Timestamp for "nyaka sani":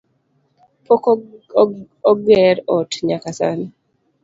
3.07-3.67